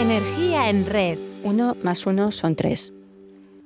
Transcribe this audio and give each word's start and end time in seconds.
Energía 0.00 0.70
en 0.70 0.86
red. 0.86 1.18
Uno 1.44 1.76
más 1.82 2.06
uno 2.06 2.32
son 2.32 2.56
tres. 2.56 2.94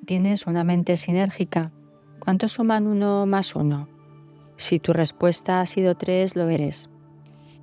¿Tienes 0.04 0.48
una 0.48 0.64
mente 0.64 0.96
sinérgica? 0.96 1.70
¿Cuánto 2.18 2.48
suman 2.48 2.88
uno 2.88 3.24
más 3.24 3.54
uno? 3.54 3.88
Si 4.56 4.80
tu 4.80 4.92
respuesta 4.92 5.60
ha 5.60 5.66
sido 5.66 5.94
tres, 5.94 6.34
lo 6.34 6.48
eres. 6.48 6.90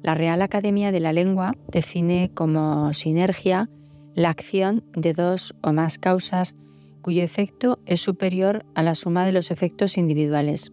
La 0.02 0.16
Real 0.16 0.42
Academia 0.42 0.94
de 0.94 1.02
la 1.02 1.12
Lengua 1.12 1.54
define 1.68 2.32
como 2.34 2.94
sinergia 2.94 3.70
la 4.14 4.30
acción 4.30 4.86
de 4.94 5.12
dos 5.12 5.54
o 5.62 5.74
más 5.74 5.98
causas 5.98 6.56
cuyo 7.02 7.24
efecto 7.24 7.78
es 7.86 8.00
superior 8.00 8.66
a 8.74 8.84
la 8.84 8.96
suma 8.96 9.26
de 9.26 9.34
los 9.34 9.52
efectos 9.52 9.98
individuales. 9.98 10.72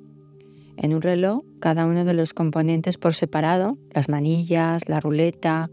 En 0.77 0.95
un 0.95 1.03
reloj, 1.03 1.43
cada 1.59 1.85
uno 1.85 2.05
de 2.05 2.15
los 2.15 2.33
componentes 2.33 2.97
por 2.97 3.17
separado, 3.17 3.77
las 3.91 4.09
manillas, 4.09 4.89
la 4.89 5.01
ruleta, 5.01 5.69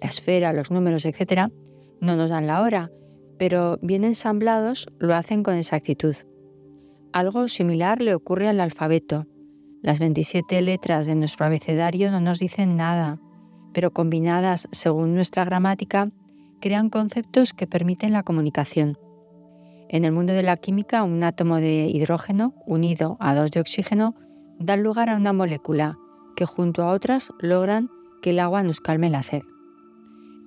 la 0.00 0.08
esfera, 0.08 0.54
los 0.54 0.70
números, 0.70 1.04
etc., 1.04 1.50
no 2.00 2.16
nos 2.16 2.30
dan 2.30 2.46
la 2.46 2.62
hora, 2.62 2.90
pero 3.38 3.78
bien 3.82 4.04
ensamblados 4.04 4.88
lo 4.98 5.14
hacen 5.14 5.42
con 5.42 5.54
exactitud. 5.54 6.14
Algo 7.12 7.48
similar 7.48 8.00
le 8.02 8.14
ocurre 8.14 8.48
al 8.48 8.60
alfabeto. 8.60 9.26
Las 9.82 9.98
27 9.98 10.60
letras 10.62 11.06
de 11.06 11.14
nuestro 11.14 11.46
abecedario 11.46 12.10
no 12.10 12.20
nos 12.20 12.38
dicen 12.38 12.76
nada, 12.76 13.20
pero 13.72 13.92
combinadas 13.92 14.68
según 14.72 15.14
nuestra 15.14 15.44
gramática, 15.44 16.10
crean 16.60 16.90
conceptos 16.90 17.52
que 17.52 17.66
permiten 17.66 18.12
la 18.12 18.22
comunicación. 18.22 18.98
En 19.88 20.04
el 20.04 20.12
mundo 20.12 20.32
de 20.32 20.42
la 20.42 20.56
química, 20.56 21.04
un 21.04 21.22
átomo 21.22 21.56
de 21.56 21.86
hidrógeno 21.86 22.54
unido 22.66 23.16
a 23.20 23.34
dos 23.34 23.50
de 23.50 23.60
oxígeno 23.60 24.14
da 24.58 24.76
lugar 24.76 25.10
a 25.10 25.16
una 25.16 25.32
molécula 25.32 25.98
que 26.34 26.46
junto 26.46 26.82
a 26.82 26.90
otras 26.90 27.30
logran 27.40 27.88
que 28.22 28.30
el 28.30 28.40
agua 28.40 28.62
nos 28.62 28.80
calme 28.80 29.10
la 29.10 29.22
sed. 29.22 29.42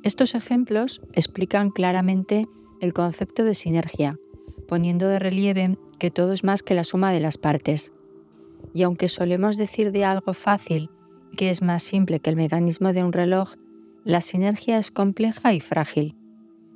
Estos 0.01 0.33
ejemplos 0.33 1.01
explican 1.13 1.71
claramente 1.71 2.47
el 2.79 2.93
concepto 2.93 3.43
de 3.43 3.53
sinergia, 3.53 4.17
poniendo 4.67 5.09
de 5.09 5.19
relieve 5.19 5.77
que 5.99 6.09
todo 6.09 6.31
es 6.31 6.45
más 6.45 6.63
que 6.63 6.73
la 6.73 6.85
suma 6.85 7.11
de 7.11 7.19
las 7.19 7.37
partes. 7.37 7.91
Y 8.73 8.83
aunque 8.83 9.09
solemos 9.09 9.57
decir 9.57 9.91
de 9.91 10.05
algo 10.05 10.33
fácil 10.33 10.89
que 11.35 11.49
es 11.49 11.61
más 11.61 11.83
simple 11.83 12.21
que 12.21 12.29
el 12.29 12.37
mecanismo 12.37 12.93
de 12.93 13.03
un 13.03 13.11
reloj, 13.11 13.55
la 14.05 14.21
sinergia 14.21 14.77
es 14.77 14.89
compleja 14.89 15.53
y 15.53 15.59
frágil. 15.59 16.15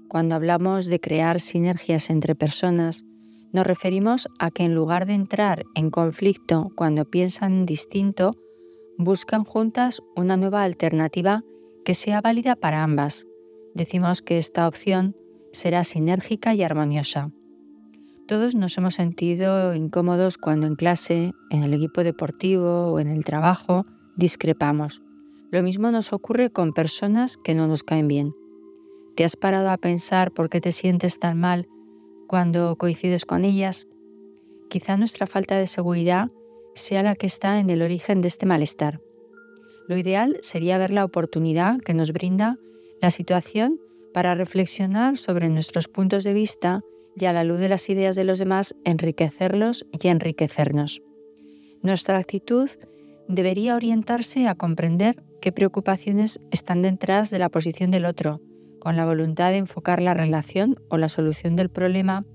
Cuando 0.09 0.35
hablamos 0.35 0.85
de 0.87 0.99
crear 0.99 1.39
sinergias 1.39 2.09
entre 2.09 2.35
personas, 2.35 3.03
nos 3.53 3.65
referimos 3.65 4.27
a 4.37 4.51
que 4.51 4.63
en 4.63 4.75
lugar 4.75 5.05
de 5.05 5.13
entrar 5.13 5.63
en 5.75 5.89
conflicto 5.91 6.71
cuando 6.75 7.05
piensan 7.05 7.65
distinto, 7.65 8.35
buscan 8.97 9.43
juntas 9.45 10.01
una 10.15 10.37
nueva 10.37 10.63
alternativa 10.63 11.43
que 11.83 11.93
sea 11.93 12.21
válida 12.21 12.55
para 12.55 12.83
ambas. 12.83 13.25
Decimos 13.73 14.21
que 14.21 14.37
esta 14.37 14.67
opción 14.67 15.15
será 15.51 15.83
sinérgica 15.83 16.53
y 16.53 16.63
armoniosa. 16.63 17.31
Todos 18.27 18.55
nos 18.55 18.77
hemos 18.77 18.95
sentido 18.95 19.75
incómodos 19.75 20.37
cuando 20.37 20.65
en 20.65 20.75
clase, 20.75 21.33
en 21.49 21.63
el 21.63 21.73
equipo 21.73 22.03
deportivo 22.03 22.93
o 22.93 22.99
en 22.99 23.07
el 23.07 23.25
trabajo 23.25 23.85
discrepamos. 24.15 25.01
Lo 25.51 25.61
mismo 25.61 25.91
nos 25.91 26.13
ocurre 26.13 26.49
con 26.49 26.73
personas 26.73 27.37
que 27.37 27.53
no 27.53 27.67
nos 27.67 27.83
caen 27.83 28.07
bien. 28.07 28.33
¿Te 29.15 29.25
has 29.25 29.35
parado 29.35 29.69
a 29.69 29.77
pensar 29.77 30.31
por 30.31 30.49
qué 30.49 30.61
te 30.61 30.71
sientes 30.71 31.19
tan 31.19 31.39
mal 31.39 31.67
cuando 32.27 32.75
coincides 32.77 33.25
con 33.25 33.45
ellas? 33.45 33.87
Quizá 34.69 34.97
nuestra 34.97 35.27
falta 35.27 35.55
de 35.57 35.67
seguridad 35.67 36.31
sea 36.73 37.03
la 37.03 37.15
que 37.15 37.27
está 37.27 37.59
en 37.59 37.69
el 37.69 37.81
origen 37.81 38.21
de 38.21 38.29
este 38.29 38.45
malestar. 38.45 39.01
Lo 39.87 39.97
ideal 39.97 40.37
sería 40.41 40.77
ver 40.77 40.91
la 40.91 41.05
oportunidad 41.05 41.79
que 41.79 41.93
nos 41.93 42.13
brinda 42.13 42.57
la 43.01 43.11
situación 43.11 43.79
para 44.13 44.35
reflexionar 44.35 45.17
sobre 45.17 45.49
nuestros 45.49 45.87
puntos 45.87 46.23
de 46.23 46.33
vista 46.33 46.81
y 47.15 47.25
a 47.25 47.33
la 47.33 47.43
luz 47.43 47.59
de 47.59 47.69
las 47.69 47.89
ideas 47.89 48.15
de 48.15 48.23
los 48.23 48.39
demás 48.39 48.75
enriquecerlos 48.85 49.85
y 49.91 50.07
enriquecernos. 50.07 51.01
Nuestra 51.81 52.17
actitud 52.17 52.69
debería 53.27 53.75
orientarse 53.75 54.47
a 54.47 54.55
comprender 54.55 55.21
qué 55.41 55.51
preocupaciones 55.51 56.39
están 56.51 56.81
detrás 56.81 57.29
de 57.29 57.39
la 57.39 57.49
posición 57.49 57.91
del 57.91 58.05
otro, 58.05 58.41
con 58.79 58.95
la 58.95 59.05
voluntad 59.05 59.51
de 59.51 59.57
enfocar 59.57 60.01
la 60.01 60.13
relación 60.13 60.77
o 60.89 60.97
la 60.97 61.09
solución 61.09 61.55
del 61.55 61.69
problema 61.69 62.25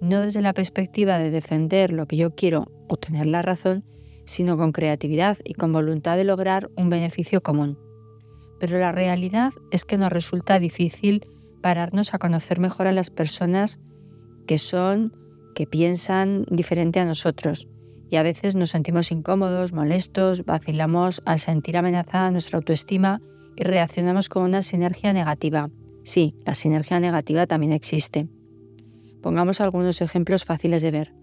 no 0.00 0.20
desde 0.20 0.42
la 0.42 0.52
perspectiva 0.52 1.18
de 1.18 1.30
defender 1.30 1.92
lo 1.92 2.06
que 2.06 2.16
yo 2.16 2.34
quiero 2.34 2.70
o 2.88 2.96
tener 2.96 3.26
la 3.26 3.42
razón, 3.42 3.84
sino 4.26 4.58
con 4.58 4.72
creatividad 4.72 5.38
y 5.44 5.54
con 5.54 5.72
voluntad 5.72 6.16
de 6.16 6.24
lograr 6.24 6.68
un 6.76 6.90
beneficio 6.90 7.42
común. 7.42 7.78
Pero 8.60 8.78
la 8.78 8.92
realidad 8.92 9.52
es 9.70 9.84
que 9.84 9.96
nos 9.96 10.12
resulta 10.12 10.58
difícil 10.58 11.26
pararnos 11.62 12.12
a 12.12 12.18
conocer 12.18 12.58
mejor 12.58 12.86
a 12.86 12.92
las 12.92 13.10
personas 13.10 13.78
que 14.46 14.58
son, 14.58 15.14
que 15.54 15.66
piensan 15.66 16.44
diferente 16.50 17.00
a 17.00 17.04
nosotros. 17.04 17.68
Y 18.08 18.16
a 18.16 18.22
veces 18.22 18.54
nos 18.54 18.70
sentimos 18.70 19.10
incómodos, 19.10 19.72
molestos, 19.72 20.44
vacilamos 20.44 21.22
al 21.24 21.38
sentir 21.38 21.76
amenazada 21.76 22.30
nuestra 22.30 22.58
autoestima 22.58 23.20
y 23.56 23.64
reaccionamos 23.64 24.28
con 24.28 24.44
una 24.44 24.62
sinergia 24.62 25.12
negativa. 25.12 25.70
Sí, 26.04 26.36
la 26.44 26.54
sinergia 26.54 27.00
negativa 27.00 27.46
también 27.46 27.72
existe. 27.72 28.28
Pongamos 29.22 29.60
algunos 29.60 30.00
ejemplos 30.00 30.44
fáciles 30.44 30.82
de 30.82 30.92
ver. 30.92 31.14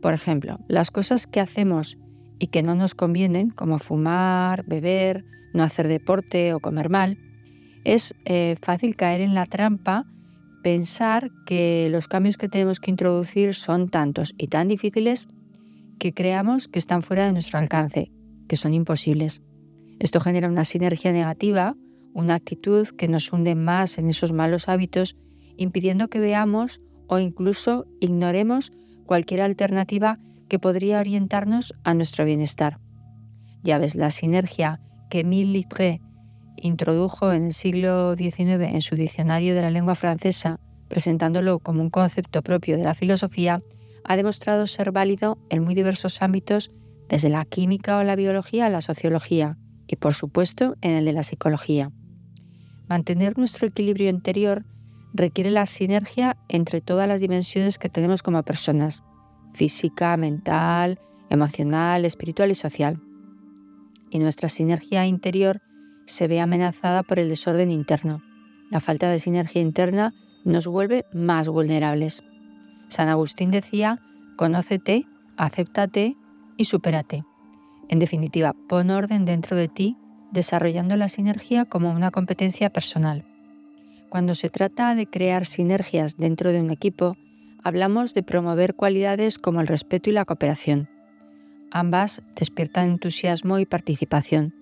Por 0.00 0.14
ejemplo, 0.14 0.58
las 0.68 0.90
cosas 0.90 1.26
que 1.26 1.40
hacemos 1.40 1.98
y 2.38 2.48
que 2.48 2.62
no 2.62 2.74
nos 2.74 2.94
convienen, 2.94 3.50
como 3.50 3.78
fumar, 3.78 4.64
beber, 4.66 5.24
no 5.52 5.62
hacer 5.62 5.88
deporte 5.88 6.54
o 6.54 6.60
comer 6.60 6.88
mal, 6.88 7.18
es 7.84 8.14
eh, 8.24 8.56
fácil 8.60 8.96
caer 8.96 9.20
en 9.20 9.34
la 9.34 9.46
trampa 9.46 10.06
pensar 10.62 11.30
que 11.44 11.88
los 11.90 12.08
cambios 12.08 12.36
que 12.36 12.48
tenemos 12.48 12.80
que 12.80 12.90
introducir 12.90 13.54
son 13.54 13.88
tantos 13.88 14.32
y 14.38 14.48
tan 14.48 14.68
difíciles 14.68 15.28
que 15.98 16.14
creamos 16.14 16.68
que 16.68 16.78
están 16.78 17.02
fuera 17.02 17.26
de 17.26 17.32
nuestro 17.32 17.58
alcance, 17.58 18.10
que 18.48 18.56
son 18.56 18.72
imposibles. 18.72 19.42
Esto 19.98 20.20
genera 20.20 20.48
una 20.48 20.64
sinergia 20.64 21.12
negativa, 21.12 21.76
una 22.14 22.34
actitud 22.34 22.88
que 22.88 23.08
nos 23.08 23.32
hunde 23.32 23.54
más 23.54 23.98
en 23.98 24.08
esos 24.08 24.32
malos 24.32 24.68
hábitos, 24.68 25.16
impidiendo 25.56 26.08
que 26.08 26.20
veamos 26.20 26.80
o 27.08 27.18
incluso 27.18 27.86
ignoremos 28.00 28.72
cualquier 29.06 29.42
alternativa 29.42 30.18
que 30.52 30.58
podría 30.58 31.00
orientarnos 31.00 31.72
a 31.82 31.94
nuestro 31.94 32.26
bienestar. 32.26 32.78
Ya 33.62 33.78
ves, 33.78 33.94
la 33.94 34.10
sinergia 34.10 34.82
que 35.08 35.24
Littré 35.24 36.02
introdujo 36.58 37.32
en 37.32 37.46
el 37.46 37.52
siglo 37.54 38.14
XIX 38.14 38.60
en 38.60 38.82
su 38.82 38.94
diccionario 38.94 39.54
de 39.54 39.62
la 39.62 39.70
lengua 39.70 39.94
francesa, 39.94 40.60
presentándolo 40.88 41.58
como 41.58 41.80
un 41.80 41.88
concepto 41.88 42.42
propio 42.42 42.76
de 42.76 42.84
la 42.84 42.94
filosofía, 42.94 43.62
ha 44.04 44.14
demostrado 44.14 44.66
ser 44.66 44.92
válido 44.92 45.38
en 45.48 45.64
muy 45.64 45.74
diversos 45.74 46.20
ámbitos, 46.20 46.70
desde 47.08 47.30
la 47.30 47.46
química 47.46 47.96
o 47.96 48.02
la 48.02 48.14
biología 48.14 48.66
a 48.66 48.68
la 48.68 48.82
sociología 48.82 49.56
y, 49.86 49.96
por 49.96 50.12
supuesto, 50.12 50.76
en 50.82 50.90
el 50.90 51.06
de 51.06 51.14
la 51.14 51.22
psicología. 51.22 51.92
Mantener 52.90 53.38
nuestro 53.38 53.68
equilibrio 53.68 54.10
interior 54.10 54.66
requiere 55.14 55.50
la 55.50 55.64
sinergia 55.64 56.36
entre 56.50 56.82
todas 56.82 57.08
las 57.08 57.22
dimensiones 57.22 57.78
que 57.78 57.88
tenemos 57.88 58.22
como 58.22 58.42
personas, 58.42 59.02
física, 59.52 60.16
mental, 60.16 60.98
emocional, 61.30 62.04
espiritual 62.04 62.50
y 62.50 62.54
social. 62.54 63.00
Y 64.10 64.18
nuestra 64.18 64.48
sinergia 64.48 65.06
interior 65.06 65.60
se 66.06 66.28
ve 66.28 66.40
amenazada 66.40 67.02
por 67.02 67.18
el 67.18 67.28
desorden 67.28 67.70
interno. 67.70 68.22
La 68.70 68.80
falta 68.80 69.10
de 69.10 69.18
sinergia 69.18 69.62
interna 69.62 70.14
nos 70.44 70.66
vuelve 70.66 71.04
más 71.12 71.48
vulnerables. 71.48 72.22
San 72.88 73.08
Agustín 73.08 73.50
decía, 73.50 74.00
conócete, 74.36 75.06
acéptate 75.36 76.16
y 76.56 76.64
supérate. 76.64 77.24
En 77.88 77.98
definitiva, 77.98 78.54
pon 78.68 78.90
orden 78.90 79.24
dentro 79.24 79.56
de 79.56 79.68
ti, 79.68 79.96
desarrollando 80.32 80.96
la 80.96 81.08
sinergia 81.08 81.64
como 81.64 81.90
una 81.90 82.10
competencia 82.10 82.70
personal. 82.70 83.24
Cuando 84.08 84.34
se 84.34 84.50
trata 84.50 84.94
de 84.94 85.06
crear 85.06 85.46
sinergias 85.46 86.16
dentro 86.16 86.52
de 86.52 86.60
un 86.60 86.70
equipo, 86.70 87.16
hablamos 87.62 88.14
de 88.14 88.22
promover 88.22 88.74
cualidades 88.74 89.38
como 89.38 89.60
el 89.60 89.66
respeto 89.66 90.10
y 90.10 90.12
la 90.12 90.24
cooperación. 90.24 90.88
Ambas 91.70 92.22
despiertan 92.36 92.90
entusiasmo 92.90 93.58
y 93.58 93.66
participación, 93.66 94.54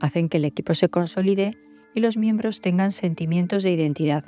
hacen 0.00 0.28
que 0.28 0.36
el 0.36 0.44
equipo 0.44 0.74
se 0.74 0.88
consolide 0.88 1.56
y 1.94 2.00
los 2.00 2.16
miembros 2.16 2.60
tengan 2.60 2.92
sentimientos 2.92 3.62
de 3.62 3.72
identidad. 3.72 4.24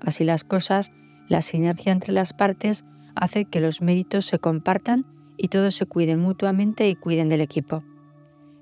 Así 0.00 0.24
las 0.24 0.44
cosas, 0.44 0.92
la 1.28 1.42
sinergia 1.42 1.92
entre 1.92 2.12
las 2.12 2.32
partes 2.32 2.84
hace 3.14 3.46
que 3.46 3.60
los 3.60 3.80
méritos 3.80 4.26
se 4.26 4.38
compartan 4.38 5.06
y 5.36 5.48
todos 5.48 5.74
se 5.74 5.86
cuiden 5.86 6.20
mutuamente 6.20 6.88
y 6.88 6.94
cuiden 6.94 7.28
del 7.28 7.40
equipo. 7.40 7.82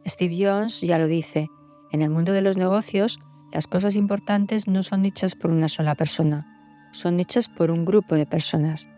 Steve 0.07 0.37
Jones 0.39 0.81
ya 0.81 0.99
lo 0.99 1.07
dice, 1.07 1.49
en 1.91 2.03
el 2.03 2.11
mundo 2.11 2.33
de 2.33 2.43
los 2.43 2.57
negocios, 2.57 3.19
las 3.53 3.67
cosas 3.67 3.97
importantes 3.97 4.69
no 4.69 4.83
son 4.83 5.05
hechas 5.05 5.35
por 5.35 5.51
una 5.51 5.69
sola 5.69 5.95
persona, 5.95 6.56
son 6.99 7.21
hechas 7.21 7.49
por 7.49 7.71
un 7.71 7.85
grupo 7.85 8.15
de 8.15 8.27
personas. 8.27 8.89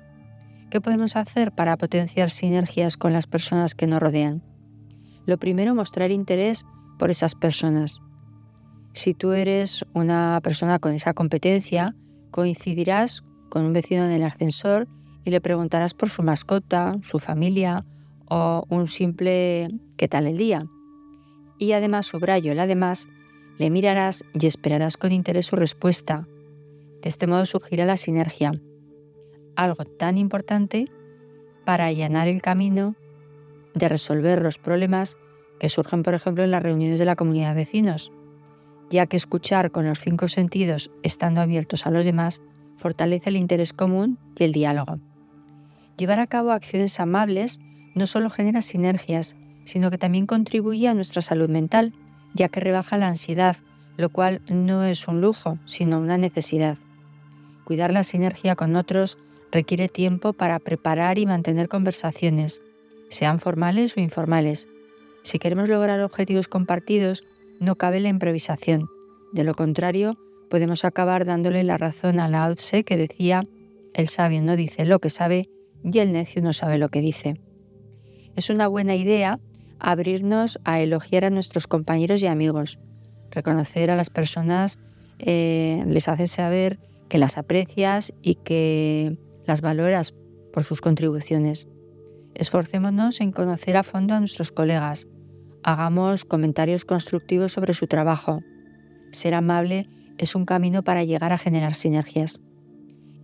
¿Qué 0.70 0.80
podemos 0.80 1.16
hacer 1.16 1.52
para 1.52 1.76
potenciar 1.76 2.30
sinergias 2.30 2.96
con 2.96 3.12
las 3.12 3.26
personas 3.26 3.74
que 3.74 3.86
nos 3.86 4.00
rodean? 4.00 4.42
Lo 5.26 5.38
primero, 5.38 5.74
mostrar 5.74 6.10
interés 6.10 6.64
por 6.98 7.10
esas 7.10 7.34
personas. 7.34 8.00
Si 8.92 9.14
tú 9.14 9.32
eres 9.32 9.84
una 9.94 10.40
persona 10.42 10.78
con 10.78 10.92
esa 10.92 11.14
competencia, 11.14 11.94
Coincidirás 12.30 13.24
con 13.48 13.64
un 13.64 13.72
vecino 13.72 14.04
en 14.04 14.12
el 14.12 14.22
ascensor 14.22 14.86
y 15.24 15.30
le 15.30 15.40
preguntarás 15.40 15.94
por 15.94 16.10
su 16.10 16.22
mascota, 16.22 16.96
su 17.02 17.18
familia 17.18 17.84
o 18.26 18.64
un 18.68 18.86
simple 18.86 19.68
¿qué 19.96 20.08
tal 20.08 20.26
el 20.26 20.36
día? 20.36 20.66
Y 21.58 21.72
además, 21.72 22.06
subrayo 22.06 22.52
el 22.52 22.60
además, 22.60 23.08
le 23.58 23.70
mirarás 23.70 24.24
y 24.34 24.46
esperarás 24.46 24.96
con 24.96 25.12
interés 25.12 25.46
su 25.46 25.56
respuesta. 25.56 26.28
De 27.02 27.08
este 27.08 27.26
modo 27.26 27.46
surgirá 27.46 27.84
la 27.84 27.96
sinergia, 27.96 28.52
algo 29.56 29.84
tan 29.84 30.18
importante 30.18 30.90
para 31.64 31.86
allanar 31.86 32.28
el 32.28 32.42
camino 32.42 32.94
de 33.74 33.88
resolver 33.88 34.42
los 34.42 34.58
problemas 34.58 35.16
que 35.60 35.68
surgen, 35.68 36.02
por 36.02 36.14
ejemplo, 36.14 36.44
en 36.44 36.50
las 36.50 36.62
reuniones 36.62 36.98
de 36.98 37.04
la 37.04 37.16
comunidad 37.16 37.50
de 37.50 37.56
vecinos, 37.56 38.12
ya 38.90 39.06
que 39.06 39.16
escuchar 39.16 39.70
con 39.70 39.86
los 39.86 40.00
cinco 40.00 40.28
sentidos, 40.28 40.90
estando 41.02 41.40
abiertos 41.40 41.86
a 41.86 41.90
los 41.90 42.04
demás, 42.04 42.40
fortalece 42.76 43.30
el 43.30 43.36
interés 43.36 43.72
común 43.72 44.18
y 44.38 44.44
el 44.44 44.52
diálogo. 44.52 44.98
Llevar 45.96 46.20
a 46.20 46.26
cabo 46.26 46.52
acciones 46.52 46.98
amables 47.00 47.58
no 47.94 48.06
solo 48.06 48.30
genera 48.30 48.62
sinergias, 48.62 49.36
sino 49.64 49.90
que 49.90 49.98
también 49.98 50.26
contribuye 50.26 50.88
a 50.88 50.94
nuestra 50.94 51.20
salud 51.20 51.50
mental, 51.50 51.92
ya 52.34 52.48
que 52.48 52.60
rebaja 52.60 52.96
la 52.96 53.08
ansiedad, 53.08 53.56
lo 53.96 54.10
cual 54.10 54.40
no 54.48 54.84
es 54.84 55.08
un 55.08 55.20
lujo, 55.20 55.58
sino 55.66 55.98
una 55.98 56.16
necesidad. 56.16 56.78
Cuidar 57.68 57.92
la 57.92 58.02
sinergia 58.02 58.56
con 58.56 58.76
otros 58.76 59.18
requiere 59.52 59.90
tiempo 59.90 60.32
para 60.32 60.58
preparar 60.58 61.18
y 61.18 61.26
mantener 61.26 61.68
conversaciones, 61.68 62.62
sean 63.10 63.40
formales 63.40 63.94
o 63.94 64.00
informales. 64.00 64.68
Si 65.22 65.38
queremos 65.38 65.68
lograr 65.68 66.00
objetivos 66.00 66.48
compartidos, 66.48 67.24
no 67.60 67.76
cabe 67.76 68.00
la 68.00 68.08
improvisación. 68.08 68.88
De 69.34 69.44
lo 69.44 69.52
contrario, 69.52 70.16
podemos 70.48 70.86
acabar 70.86 71.26
dándole 71.26 71.62
la 71.62 71.76
razón 71.76 72.20
a 72.20 72.28
Lao 72.28 72.54
Tse 72.54 72.84
que 72.84 72.96
decía, 72.96 73.42
el 73.92 74.08
sabio 74.08 74.40
no 74.40 74.56
dice 74.56 74.86
lo 74.86 74.98
que 74.98 75.10
sabe, 75.10 75.50
y 75.84 75.98
el 75.98 76.14
necio 76.14 76.40
no 76.40 76.54
sabe 76.54 76.78
lo 76.78 76.88
que 76.88 77.02
dice. 77.02 77.38
Es 78.34 78.48
una 78.48 78.66
buena 78.66 78.96
idea 78.96 79.40
abrirnos 79.78 80.58
a 80.64 80.80
elogiar 80.80 81.26
a 81.26 81.30
nuestros 81.30 81.66
compañeros 81.66 82.22
y 82.22 82.28
amigos. 82.28 82.78
Reconocer 83.30 83.90
a 83.90 83.96
las 83.96 84.08
personas 84.08 84.78
eh, 85.18 85.84
les 85.86 86.08
hace 86.08 86.28
saber 86.28 86.78
que 87.08 87.18
las 87.18 87.38
aprecias 87.38 88.12
y 88.22 88.36
que 88.36 89.18
las 89.46 89.60
valoras 89.60 90.14
por 90.52 90.64
sus 90.64 90.80
contribuciones. 90.80 91.66
Esforcémonos 92.34 93.20
en 93.20 93.32
conocer 93.32 93.76
a 93.76 93.82
fondo 93.82 94.14
a 94.14 94.20
nuestros 94.20 94.52
colegas. 94.52 95.08
Hagamos 95.62 96.24
comentarios 96.24 96.84
constructivos 96.84 97.52
sobre 97.52 97.74
su 97.74 97.86
trabajo. 97.86 98.40
Ser 99.12 99.34
amable 99.34 99.88
es 100.18 100.34
un 100.34 100.44
camino 100.44 100.82
para 100.82 101.04
llegar 101.04 101.32
a 101.32 101.38
generar 101.38 101.74
sinergias 101.74 102.40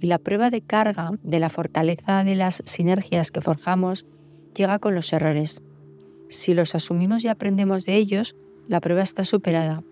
y 0.05 0.07
la 0.07 0.19
prueba 0.19 0.51
de 0.51 0.61
carga 0.61 1.13
de 1.23 1.41
la 1.41 1.49
fortaleza 1.49 2.25
de 2.25 2.35
las 2.35 2.63
sinergias 2.67 3.31
que 3.31 3.41
forjamos 3.41 4.05
llega 4.55 4.79
con 4.79 4.95
los 4.95 5.11
errores. 5.15 5.63
Si 6.29 6.53
los 6.53 6.75
asumimos 6.75 7.25
y 7.25 7.29
aprendemos 7.29 7.87
de 7.87 7.97
ellos, 7.97 8.37
la 8.69 8.83
prueba 8.83 9.01
está 9.01 9.25
superada. 9.25 9.83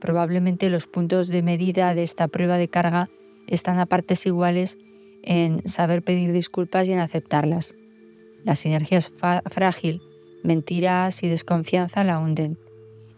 Probablemente 0.00 0.70
los 0.70 0.86
puntos 0.86 1.28
de 1.28 1.42
medida 1.42 1.94
de 1.94 2.02
esta 2.02 2.26
prueba 2.28 2.56
de 2.56 2.68
carga 2.68 3.10
están 3.50 3.78
a 3.78 3.86
partes 3.86 4.24
iguales 4.26 4.78
en 5.22 5.66
saber 5.68 6.02
pedir 6.02 6.32
disculpas 6.32 6.86
y 6.86 6.92
en 6.92 7.00
aceptarlas. 7.00 7.74
La 8.44 8.56
sinergia 8.56 8.98
es 8.98 9.12
frágil, 9.50 10.00
mentiras 10.42 11.22
y 11.22 11.28
desconfianza 11.28 12.04
la 12.04 12.18
hunden. 12.18 12.58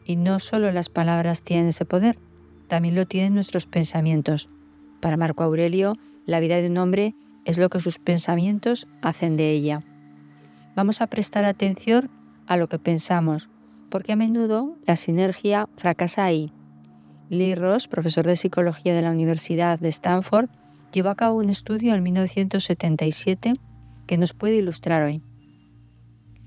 Y 0.05 0.17
no 0.17 0.40
solo 0.40 0.73
las 0.73 0.88
palabras 0.88 1.43
tienen 1.43 1.69
ese 1.69 1.84
poder, 1.84 2.19
también 2.67 2.94
lo 2.94 3.06
tienen 3.06 3.34
nuestros 3.34 3.67
pensamientos. 3.67 4.49
Para 5.00 5.17
Marco 5.17 5.44
Aurelio, 5.44 5.94
la 6.26 6.40
vida 6.40 6.56
de 6.56 6.69
un 6.69 6.78
hombre 6.78 7.14
es 7.44 7.58
lo 7.58 7.69
que 7.69 7.81
sus 7.81 7.99
pensamientos 7.99 8.88
hacen 9.00 9.37
de 9.37 9.50
ella. 9.50 9.85
Vamos 10.75 11.00
a 11.00 11.06
prestar 11.06 11.44
atención 11.44 12.11
a 12.46 12.56
lo 12.56 12.67
que 12.67 12.78
pensamos, 12.78 13.49
porque 13.90 14.12
a 14.12 14.17
menudo 14.17 14.76
la 14.87 14.96
sinergia 14.96 15.69
fracasa 15.76 16.25
ahí. 16.25 16.52
Lee 17.32 17.55
Ross, 17.55 17.88
profesor 17.88 18.26
de 18.26 18.37
psicología 18.37 18.94
de 18.94 19.00
la 19.00 19.11
Universidad 19.11 19.79
de 19.79 19.88
Stanford, 19.88 20.50
llevó 20.93 21.08
a 21.08 21.14
cabo 21.14 21.38
un 21.38 21.49
estudio 21.49 21.94
en 21.94 22.02
1977 22.02 23.55
que 24.06 24.19
nos 24.19 24.34
puede 24.34 24.56
ilustrar 24.56 25.02
hoy. 25.02 25.23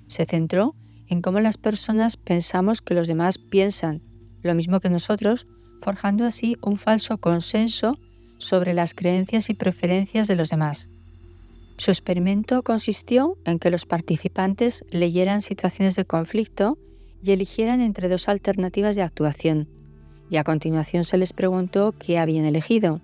Se 0.06 0.28
centró 0.28 0.76
en 1.08 1.24
cómo 1.24 1.40
las 1.40 1.58
personas 1.58 2.18
pensamos 2.18 2.84
que 2.84 2.94
los 2.94 3.08
demás 3.08 3.40
piensan 3.40 4.04
lo 4.44 4.54
mismo 4.54 4.80
que 4.80 4.92
nosotros, 4.92 5.48
forjando 5.82 6.24
así 6.24 6.56
un 6.62 6.78
falso 6.78 7.18
consenso 7.18 7.98
sobre 8.38 8.76
las 8.76 8.94
creencias 8.94 9.50
y 9.50 9.56
preferencias 9.56 10.28
de 10.28 10.36
los 10.36 10.50
demás. 10.50 10.88
Su 11.78 11.90
experimento 11.90 12.62
consistió 12.62 13.40
en 13.44 13.58
que 13.58 13.72
los 13.72 13.88
participantes 13.88 14.86
leyeran 14.92 15.42
situaciones 15.42 15.96
de 15.96 16.06
conflicto 16.06 16.78
y 17.24 17.32
eligieran 17.32 17.82
entre 17.82 18.08
dos 18.08 18.30
alternativas 18.30 18.96
de 18.96 19.02
actuación, 19.02 19.68
y 20.30 20.38
a 20.38 20.44
continuación 20.44 21.04
se 21.04 21.18
les 21.18 21.34
preguntó 21.34 21.94
qué 21.98 22.18
habían 22.18 22.46
elegido, 22.46 23.02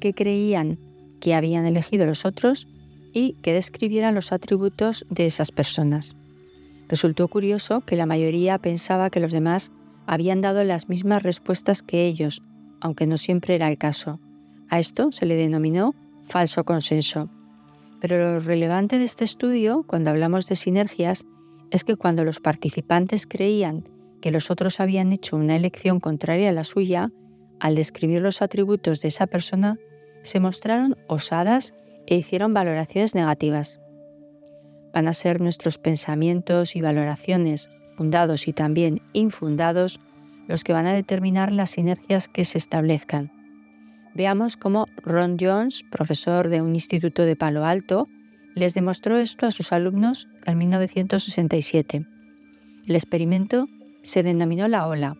qué 0.00 0.14
creían 0.14 0.78
que 1.20 1.34
habían 1.34 1.66
elegido 1.66 2.06
los 2.06 2.24
otros 2.24 2.66
y 3.12 3.34
que 3.42 3.52
describieran 3.52 4.14
los 4.14 4.32
atributos 4.32 5.06
de 5.10 5.26
esas 5.26 5.52
personas. 5.52 6.16
Resultó 6.88 7.28
curioso 7.28 7.82
que 7.82 7.96
la 7.96 8.06
mayoría 8.06 8.58
pensaba 8.58 9.10
que 9.10 9.20
los 9.20 9.32
demás 9.32 9.70
habían 10.06 10.40
dado 10.40 10.64
las 10.64 10.88
mismas 10.88 11.22
respuestas 11.22 11.82
que 11.82 12.06
ellos, 12.06 12.42
aunque 12.80 13.06
no 13.06 13.16
siempre 13.16 13.54
era 13.54 13.68
el 13.68 13.78
caso. 13.78 14.18
A 14.68 14.78
esto 14.78 15.12
se 15.12 15.26
le 15.26 15.36
denominó 15.36 15.94
falso 16.24 16.64
consenso. 16.64 17.28
Pero 18.00 18.18
lo 18.18 18.40
relevante 18.40 18.98
de 18.98 19.04
este 19.04 19.24
estudio, 19.24 19.84
cuando 19.86 20.10
hablamos 20.10 20.46
de 20.48 20.56
sinergias, 20.56 21.24
es 21.70 21.84
que 21.84 21.96
cuando 21.96 22.24
los 22.24 22.40
participantes 22.40 23.26
creían 23.26 23.84
que 24.22 24.30
los 24.30 24.50
otros 24.50 24.80
habían 24.80 25.12
hecho 25.12 25.36
una 25.36 25.56
elección 25.56 26.00
contraria 26.00 26.48
a 26.48 26.52
la 26.52 26.64
suya, 26.64 27.10
al 27.60 27.74
describir 27.74 28.22
los 28.22 28.40
atributos 28.40 29.02
de 29.02 29.08
esa 29.08 29.26
persona, 29.26 29.76
se 30.22 30.40
mostraron 30.40 30.96
osadas 31.08 31.74
e 32.06 32.16
hicieron 32.16 32.54
valoraciones 32.54 33.14
negativas. 33.14 33.78
Van 34.94 35.08
a 35.08 35.12
ser 35.12 35.40
nuestros 35.40 35.76
pensamientos 35.76 36.76
y 36.76 36.80
valoraciones, 36.80 37.68
fundados 37.96 38.48
y 38.48 38.52
también 38.52 39.02
infundados, 39.12 40.00
los 40.48 40.64
que 40.64 40.72
van 40.72 40.86
a 40.86 40.94
determinar 40.94 41.52
las 41.52 41.70
sinergias 41.70 42.28
que 42.28 42.44
se 42.44 42.58
establezcan. 42.58 43.30
Veamos 44.14 44.56
cómo 44.56 44.86
Ron 45.02 45.36
Jones, 45.40 45.82
profesor 45.90 46.48
de 46.48 46.62
un 46.62 46.74
instituto 46.74 47.22
de 47.22 47.36
Palo 47.36 47.64
Alto, 47.64 48.08
les 48.54 48.74
demostró 48.74 49.18
esto 49.18 49.46
a 49.46 49.50
sus 49.50 49.72
alumnos 49.72 50.28
en 50.44 50.58
1967. 50.58 52.06
El 52.86 52.94
experimento 52.94 53.68
se 54.02 54.22
denominó 54.22 54.68
la 54.68 54.86
ola. 54.86 55.16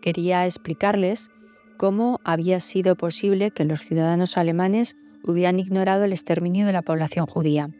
Quería 0.00 0.46
explicarles 0.46 1.30
cómo 1.76 2.20
había 2.24 2.60
sido 2.60 2.96
posible 2.96 3.50
que 3.50 3.64
los 3.64 3.80
ciudadanos 3.80 4.36
alemanes 4.36 4.96
hubieran 5.24 5.58
ignorado 5.58 6.04
el 6.04 6.12
exterminio 6.12 6.66
de 6.66 6.72
la 6.72 6.82
población 6.82 7.26
judía. 7.26 7.70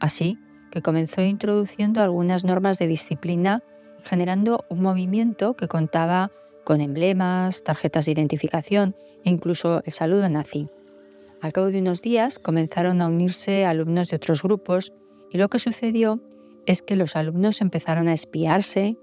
Así 0.00 0.38
que 0.70 0.82
comenzó 0.82 1.22
introduciendo 1.22 2.02
algunas 2.02 2.44
normas 2.44 2.78
de 2.78 2.86
disciplina, 2.86 3.62
generando 4.02 4.64
un 4.70 4.82
movimiento 4.82 5.54
que 5.54 5.68
contaba 5.68 6.30
con 6.64 6.80
emblemas, 6.80 7.62
tarjetas 7.62 8.06
de 8.06 8.12
identificación 8.12 8.96
e 9.24 9.30
incluso 9.30 9.82
el 9.84 9.92
saludo 9.92 10.28
nazi. 10.28 10.68
Al 11.40 11.52
cabo 11.52 11.68
de 11.68 11.80
unos 11.80 12.00
días 12.00 12.38
comenzaron 12.38 13.02
a 13.02 13.08
unirse 13.08 13.64
alumnos 13.64 14.08
de 14.08 14.16
otros 14.16 14.42
grupos 14.42 14.92
y 15.30 15.38
lo 15.38 15.48
que 15.48 15.58
sucedió 15.58 16.20
es 16.66 16.82
que 16.82 16.96
los 16.96 17.16
alumnos 17.16 17.60
empezaron 17.60 18.08
a 18.08 18.12
espiarse, 18.12 18.96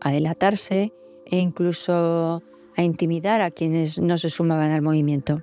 a 0.00 0.10
delatarse 0.10 0.92
e 1.26 1.38
incluso 1.38 2.42
a 2.76 2.82
intimidar 2.82 3.40
a 3.40 3.50
quienes 3.50 3.98
no 3.98 4.18
se 4.18 4.30
sumaban 4.30 4.70
al 4.70 4.82
movimiento. 4.82 5.42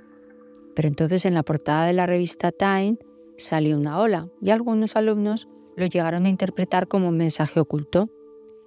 Pero 0.75 0.87
entonces 0.87 1.25
en 1.25 1.33
la 1.33 1.43
portada 1.43 1.85
de 1.85 1.93
la 1.93 2.05
revista 2.05 2.51
Time 2.51 2.97
salió 3.37 3.77
una 3.77 3.99
ola 3.99 4.29
y 4.41 4.51
algunos 4.51 4.95
alumnos 4.95 5.47
lo 5.75 5.85
llegaron 5.85 6.25
a 6.25 6.29
interpretar 6.29 6.87
como 6.87 7.09
un 7.09 7.17
mensaje 7.17 7.59
oculto. 7.59 8.09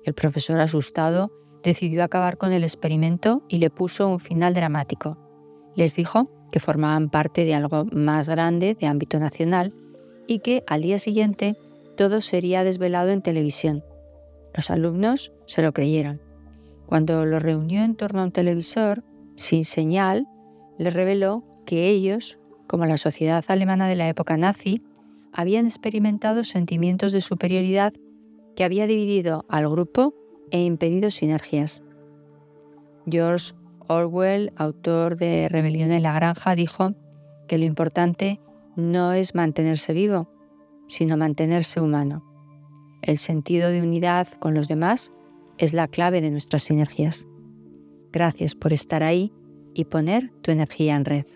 El 0.05 0.15
profesor 0.15 0.61
asustado 0.61 1.31
decidió 1.63 2.05
acabar 2.05 2.37
con 2.37 2.53
el 2.53 2.63
experimento 2.63 3.43
y 3.49 3.59
le 3.59 3.71
puso 3.71 4.09
un 4.09 4.21
final 4.21 4.55
dramático. 4.55 5.17
Les 5.75 5.95
dijo 5.95 6.29
que 6.53 6.61
formaban 6.61 7.09
parte 7.09 7.45
de 7.45 7.55
algo 7.55 7.87
más 7.93 8.29
grande 8.29 8.77
de 8.79 8.87
ámbito 8.87 9.19
nacional 9.19 9.73
y 10.27 10.41
que 10.41 10.63
al 10.67 10.83
día 10.83 10.99
siguiente 10.99 11.57
todo 11.97 12.21
sería 12.21 12.65
desvelado 12.65 13.11
en 13.11 13.23
televisión. 13.23 13.83
Los 14.55 14.71
alumnos 14.71 15.33
se 15.47 15.63
lo 15.63 15.73
creyeron. 15.73 16.21
Cuando 16.87 17.27
lo 17.27 17.39
reunió 17.41 17.83
en 17.83 17.97
torno 17.97 18.21
a 18.21 18.25
un 18.25 18.33
televisor, 18.33 19.05
sin 19.37 19.65
señal, 19.65 20.27
les 20.79 20.95
reveló 20.95 21.45
que 21.67 21.89
ellos, 21.89 22.39
como 22.67 22.87
la 22.87 22.97
sociedad 22.97 23.45
alemana 23.49 23.89
de 23.89 23.97
la 23.97 24.09
época 24.09 24.37
nazi, 24.37 24.83
habían 25.33 25.67
experimentado 25.67 26.45
sentimientos 26.45 27.13
de 27.13 27.21
superioridad 27.21 27.93
que 28.55 28.65
había 28.65 28.87
dividido 28.87 29.45
al 29.49 29.69
grupo 29.69 30.15
e 30.51 30.63
impedido 30.63 31.11
sinergias. 31.11 31.83
George 33.07 33.55
Orwell, 33.89 34.53
autor 34.57 35.17
de 35.17 35.49
Rebelión 35.49 35.91
en 35.91 36.03
la 36.03 36.15
Granja, 36.15 36.55
dijo, 36.55 36.95
que 37.49 37.59
lo 37.59 37.65
importante 37.65 38.41
no 38.77 39.13
es 39.13 39.35
mantenerse 39.35 39.93
vivo, 39.93 40.29
sino 40.87 41.17
mantenerse 41.17 41.81
humano. 41.81 42.34
El 43.07 43.19
sentido 43.19 43.69
de 43.69 43.83
unidad 43.83 44.29
con 44.39 44.55
los 44.55 44.67
demás 44.67 45.13
es 45.59 45.75
la 45.75 45.89
clave 45.89 46.23
de 46.23 46.31
nuestras 46.31 46.63
sinergias. 46.63 47.27
Gracias 48.13 48.55
por 48.55 48.73
estar 48.73 49.03
ahí 49.03 49.31
y 49.75 49.85
poner 49.85 50.33
tu 50.41 50.51
energía 50.51 50.97
en 50.97 51.05
red. 51.05 51.27